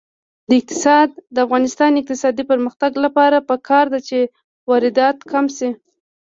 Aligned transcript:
د 1.35 1.35
افغانستان 1.45 1.89
د 1.93 1.97
اقتصادي 2.01 2.43
پرمختګ 2.51 2.91
لپاره 3.05 3.45
پکار 3.49 3.85
ده 3.93 3.99
چې 4.07 4.19
واردات 4.69 5.17
کم 5.31 5.45
شي. 5.57 5.69